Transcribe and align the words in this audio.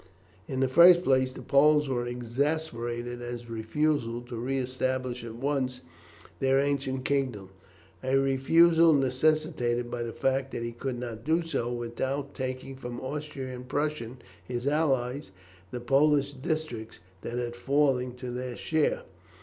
In 0.47 0.61
the 0.61 0.67
first 0.67 1.03
place, 1.03 1.31
the 1.31 1.43
Poles 1.43 1.87
were 1.87 2.07
exasperated 2.07 3.21
at 3.21 3.31
his 3.31 3.51
refusal 3.51 4.23
to 4.23 4.35
re 4.35 4.57
establish 4.57 5.23
at 5.23 5.35
once 5.35 5.81
their 6.39 6.59
ancient 6.59 7.05
kingdom, 7.05 7.49
a 8.03 8.17
refusal 8.17 8.93
necessitated 8.93 9.91
by 9.91 10.01
the 10.01 10.11
fact 10.11 10.49
that 10.53 10.63
he 10.63 10.71
could 10.71 10.97
not 10.99 11.23
do 11.23 11.43
so 11.43 11.71
without 11.71 12.33
taking 12.33 12.75
from 12.75 12.99
Austria 12.99 13.53
and 13.53 13.67
Prussia, 13.69 14.17
his 14.43 14.65
allies, 14.65 15.31
the 15.69 15.79
Polish 15.79 16.33
districts 16.33 16.99
that 17.21 17.37
had 17.37 17.55
fallen 17.55 18.15
to 18.15 18.31
their 18.31 18.55
share. 18.57 19.03